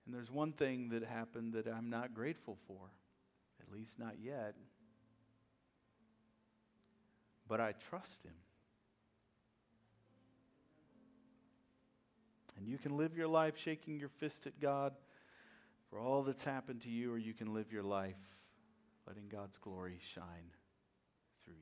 [0.05, 2.91] And there's one thing that happened that I'm not grateful for.
[3.61, 4.55] At least not yet.
[7.47, 8.33] But I trust Him.
[12.57, 14.93] And you can live your life shaking your fist at God
[15.89, 18.15] for all that's happened to you, or you can live your life
[19.07, 20.51] letting God's glory shine
[21.43, 21.59] through you.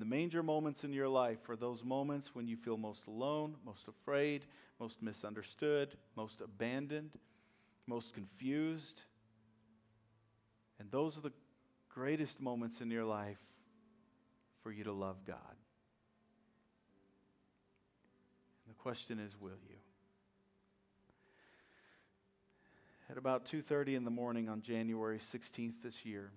[0.00, 3.86] The manger moments in your life are those moments when you feel most alone, most
[3.86, 4.44] afraid,
[4.80, 7.10] most misunderstood, most abandoned
[7.90, 9.02] most confused.
[10.78, 11.32] And those are the
[11.88, 13.40] greatest moments in your life
[14.62, 15.56] for you to love God.
[18.64, 19.76] And the question is, will you?
[23.10, 26.30] At about 2:30 in the morning on January 16th this year,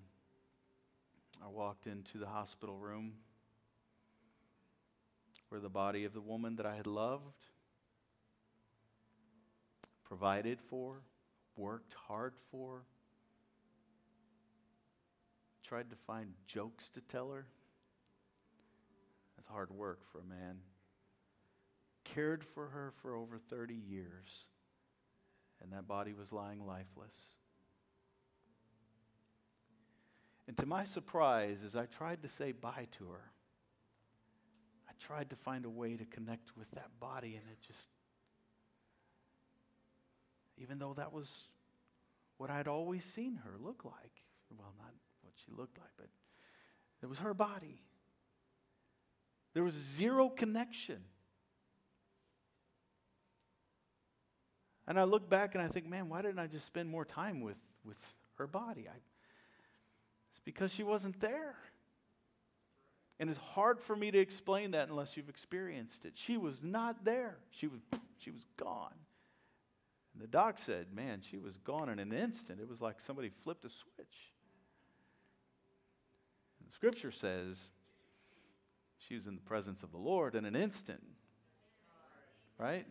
[1.40, 3.14] I walked into the hospital room
[5.60, 7.48] the body of the woman that I had loved,
[10.04, 11.02] provided for,
[11.56, 12.84] worked hard for,
[15.64, 17.46] tried to find jokes to tell her.
[19.36, 20.58] That's hard work for a man.
[22.04, 24.46] Cared for her for over 30 years,
[25.62, 27.16] and that body was lying lifeless.
[30.48, 33.32] And to my surprise, as I tried to say bye to her,
[35.06, 37.88] tried to find a way to connect with that body, and it just,
[40.58, 41.46] even though that was
[42.38, 44.24] what I'd always seen her look like,
[44.58, 46.08] well, not what she looked like, but
[47.02, 47.82] it was her body.
[49.54, 51.04] There was zero connection.
[54.88, 57.42] And I look back and I think, man, why didn't I just spend more time
[57.42, 57.98] with, with
[58.36, 58.88] her body?
[58.90, 58.96] I,
[60.32, 61.56] it's because she wasn't there.
[63.24, 66.12] And it's hard for me to explain that unless you've experienced it.
[66.16, 67.38] She was not there.
[67.52, 67.80] She was,
[68.18, 68.92] she was gone.
[70.14, 72.60] And the doc said, man, she was gone in an instant.
[72.60, 74.34] It was like somebody flipped a switch.
[76.60, 77.64] And the scripture says
[78.98, 81.02] she was in the presence of the Lord in an instant.
[82.58, 82.86] Right?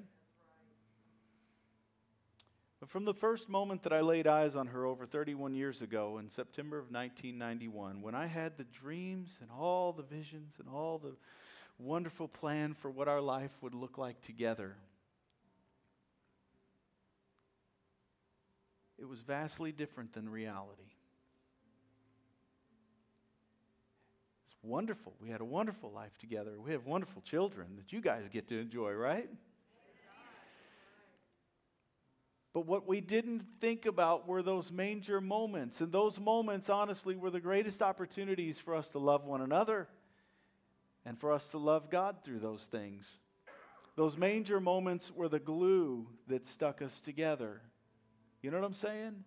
[2.82, 6.18] But from the first moment that I laid eyes on her over 31 years ago
[6.18, 10.98] in September of 1991, when I had the dreams and all the visions and all
[10.98, 11.14] the
[11.78, 14.74] wonderful plan for what our life would look like together,
[18.98, 20.90] it was vastly different than reality.
[24.44, 25.12] It's wonderful.
[25.20, 26.60] We had a wonderful life together.
[26.60, 29.30] We have wonderful children that you guys get to enjoy, right?
[32.52, 35.80] But what we didn't think about were those manger moments.
[35.80, 39.88] And those moments, honestly, were the greatest opportunities for us to love one another
[41.06, 43.18] and for us to love God through those things.
[43.96, 47.62] Those manger moments were the glue that stuck us together.
[48.42, 49.24] You know what I'm saying?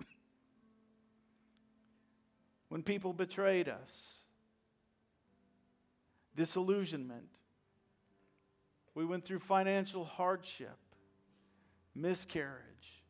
[2.70, 4.20] when people betrayed us,
[6.34, 7.28] disillusionment,
[8.94, 10.78] we went through financial hardship
[11.96, 13.02] miscarriage.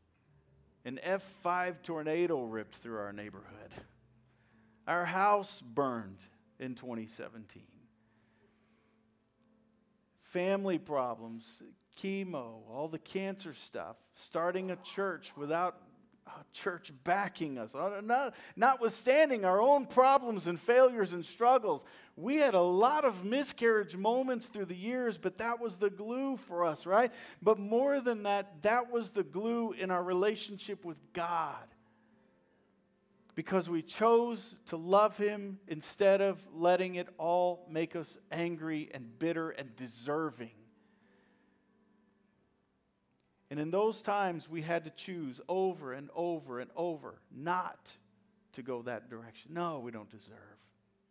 [0.85, 3.73] An F5 tornado ripped through our neighborhood.
[4.87, 6.21] Our house burned
[6.61, 7.65] in 2017.
[10.23, 11.63] Family problems,
[12.01, 15.81] chemo, all the cancer stuff, starting a church without
[16.53, 21.85] church backing us, uh, not, notwithstanding our own problems and failures and struggles.
[22.17, 26.37] We had a lot of miscarriage moments through the years, but that was the glue
[26.37, 27.13] for us, right?
[27.43, 31.57] But more than that, that was the glue in our relationship with God.
[33.35, 39.19] Because we chose to love Him instead of letting it all make us angry and
[39.19, 40.53] bitter and deserving.
[43.51, 47.93] And in those times, we had to choose over and over and over not
[48.55, 49.53] to go that direction.
[49.55, 50.37] No, we don't deserve.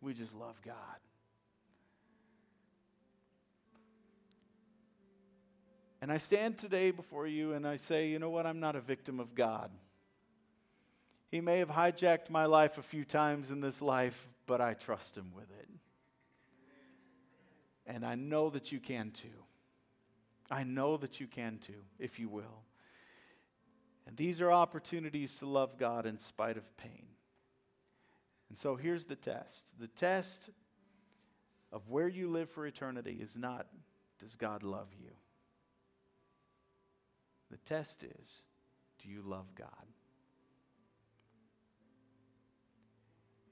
[0.00, 0.74] We just love God.
[6.02, 8.46] And I stand today before you and I say, you know what?
[8.46, 9.70] I'm not a victim of God.
[11.30, 15.16] He may have hijacked my life a few times in this life, but I trust
[15.16, 15.68] Him with it.
[17.86, 19.45] And I know that you can too.
[20.50, 22.62] I know that you can too, if you will.
[24.06, 27.06] And these are opportunities to love God in spite of pain.
[28.48, 30.50] And so here's the test the test
[31.72, 33.66] of where you live for eternity is not,
[34.20, 35.10] does God love you?
[37.50, 38.42] The test is,
[39.02, 39.68] do you love God?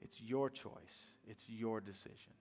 [0.01, 2.33] It's your choice, it's your decision.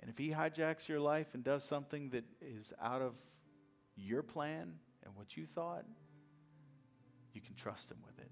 [0.00, 3.14] And if he hijacks your life and does something that is out of
[3.96, 4.74] your plan
[5.04, 5.84] and what you thought,
[7.32, 8.30] you can trust him with it.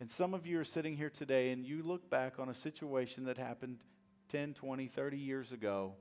[0.00, 3.24] And some of you are sitting here today and you look back on a situation
[3.26, 3.78] that happened
[4.30, 5.94] 10, 20, 30 years ago,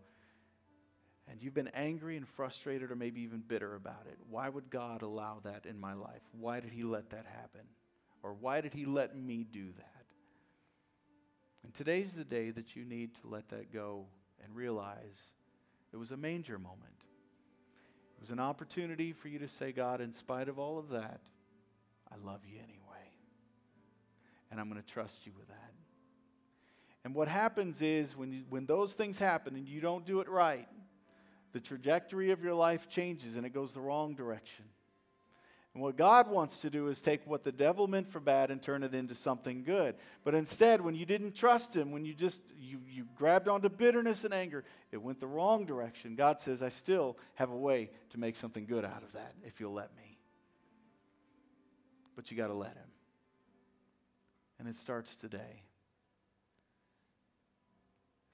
[1.27, 4.17] and you've been angry and frustrated or maybe even bitter about it.
[4.29, 6.21] Why would God allow that in my life?
[6.31, 7.61] Why did he let that happen?
[8.23, 10.05] Or why did he let me do that?
[11.63, 14.07] And today's the day that you need to let that go
[14.43, 15.21] and realize
[15.93, 16.79] it was a manger moment.
[18.17, 21.21] It was an opportunity for you to say, God, in spite of all of that,
[22.11, 22.77] I love you anyway.
[24.51, 25.71] And I'm going to trust you with that.
[27.03, 30.29] And what happens is when, you, when those things happen and you don't do it
[30.29, 30.67] right,
[31.53, 34.65] the trajectory of your life changes and it goes the wrong direction.
[35.73, 38.61] And what God wants to do is take what the devil meant for bad and
[38.61, 39.95] turn it into something good.
[40.25, 44.25] But instead, when you didn't trust him, when you just you, you grabbed onto bitterness
[44.25, 46.15] and anger, it went the wrong direction.
[46.15, 49.61] God says, I still have a way to make something good out of that if
[49.61, 50.17] you'll let me.
[52.17, 52.91] But you got to let him.
[54.59, 55.63] And it starts today.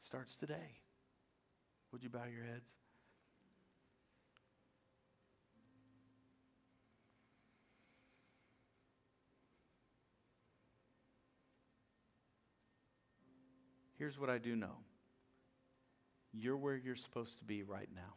[0.02, 0.82] It starts today.
[1.92, 2.72] Would you bow your heads?
[13.98, 14.78] Here's what I do know
[16.34, 18.14] you're where you're supposed to be right now.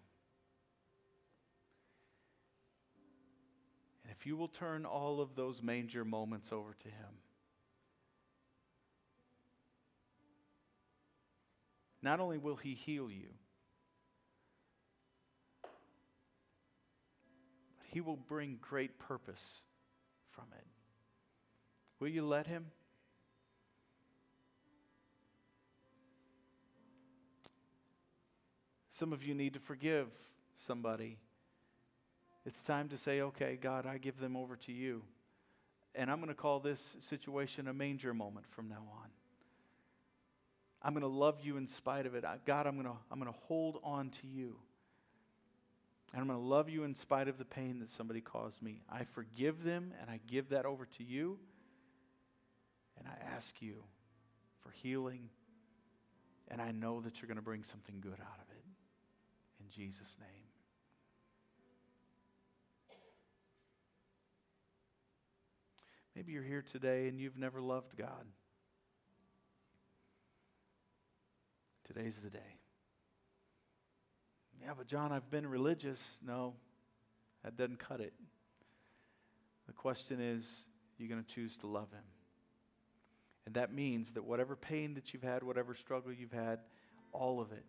[4.04, 7.14] And if you will turn all of those manger moments over to Him,
[12.02, 13.30] not only will He heal you,
[17.78, 19.60] but He will bring great purpose
[20.30, 20.66] from it.
[22.00, 22.66] Will you let Him?
[29.00, 30.08] Some of you need to forgive
[30.66, 31.16] somebody.
[32.44, 35.00] It's time to say, okay, God, I give them over to you.
[35.94, 39.08] And I'm going to call this situation a manger moment from now on.
[40.82, 42.26] I'm going to love you in spite of it.
[42.44, 44.56] God, I'm going to, I'm going to hold on to you.
[46.12, 48.82] And I'm going to love you in spite of the pain that somebody caused me.
[48.92, 51.38] I forgive them and I give that over to you.
[52.98, 53.76] And I ask you
[54.58, 55.30] for healing.
[56.48, 58.49] And I know that you're going to bring something good out of it.
[59.70, 60.28] Jesus' name.
[66.16, 68.26] Maybe you're here today and you've never loved God.
[71.84, 72.38] Today's the day.
[74.62, 76.18] Yeah, but John, I've been religious.
[76.24, 76.54] No,
[77.44, 78.12] that doesn't cut it.
[79.66, 80.64] The question is,
[80.98, 82.04] you're going to choose to love him.
[83.46, 86.58] And that means that whatever pain that you've had, whatever struggle you've had,
[87.12, 87.64] all of it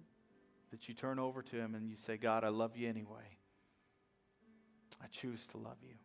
[0.72, 3.38] that you turn over to Him and you say, God, I love you anyway.
[5.02, 5.96] I choose to love you.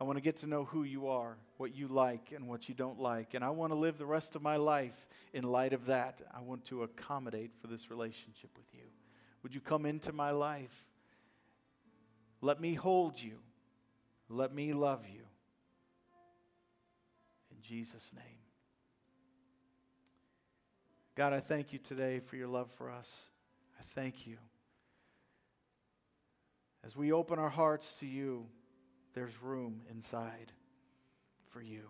[0.00, 2.74] I want to get to know who you are, what you like, and what you
[2.74, 3.34] don't like.
[3.34, 6.22] And I want to live the rest of my life in light of that.
[6.32, 8.84] I want to accommodate for this relationship with you.
[9.42, 10.84] Would you come into my life?
[12.40, 13.38] Let me hold you.
[14.28, 15.22] Let me love you.
[17.50, 18.24] In Jesus' name.
[21.16, 23.30] God, I thank you today for your love for us.
[23.78, 24.36] I thank you.
[26.84, 28.46] As we open our hearts to you,
[29.14, 30.52] there's room inside
[31.50, 31.82] for you.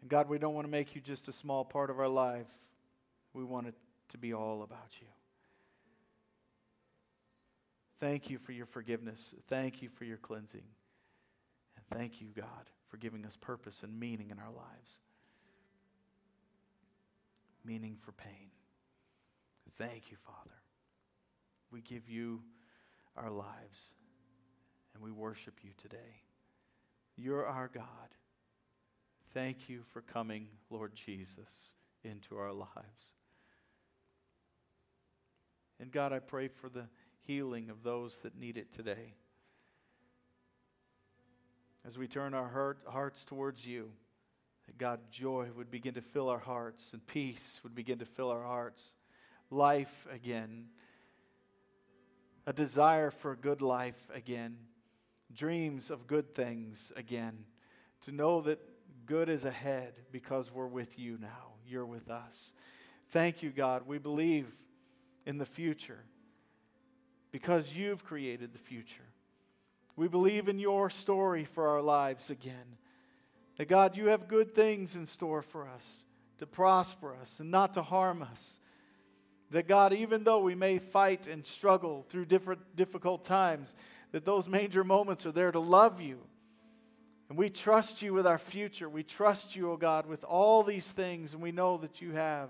[0.00, 2.46] And God, we don't want to make you just a small part of our life.
[3.32, 3.74] We want it
[4.10, 5.06] to be all about you.
[8.00, 9.34] Thank you for your forgiveness.
[9.48, 10.64] Thank you for your cleansing.
[11.76, 14.98] And thank you, God, for giving us purpose and meaning in our lives
[17.64, 18.50] meaning for pain.
[19.78, 20.56] Thank you, Father.
[21.70, 22.42] We give you
[23.16, 23.94] our lives
[24.94, 26.22] and we worship you today.
[27.16, 27.86] You're our God.
[29.32, 33.14] Thank you for coming, Lord Jesus, into our lives.
[35.80, 36.86] And God, I pray for the
[37.26, 39.14] healing of those that need it today.
[41.86, 43.90] As we turn our heart, hearts towards you,
[44.78, 48.42] God, joy would begin to fill our hearts and peace would begin to fill our
[48.42, 48.82] hearts.
[49.50, 50.66] Life again.
[52.46, 54.56] A desire for a good life again.
[55.32, 57.44] Dreams of good things again.
[58.02, 58.58] To know that
[59.06, 61.54] good is ahead because we're with you now.
[61.66, 62.54] You're with us.
[63.10, 63.86] Thank you, God.
[63.86, 64.46] We believe
[65.26, 66.04] in the future
[67.30, 69.08] because you've created the future.
[69.96, 72.78] We believe in your story for our lives again.
[73.62, 75.98] That God, you have good things in store for us
[76.38, 78.58] to prosper us and not to harm us.
[79.52, 83.72] That God, even though we may fight and struggle through different difficult times,
[84.10, 86.18] that those manger moments are there to love you.
[87.28, 88.88] And we trust you with our future.
[88.88, 92.10] We trust you, O oh God, with all these things, and we know that you
[92.14, 92.48] have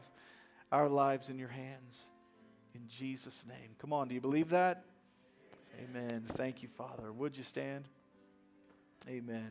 [0.73, 2.05] our lives in your hands.
[2.75, 3.77] In Jesus' name.
[3.79, 4.87] Come on, do you believe that?
[5.79, 6.25] Amen.
[6.37, 7.13] Thank you, Father.
[7.13, 7.85] Would you stand?
[9.07, 9.51] Amen.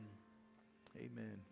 [0.98, 1.51] Amen.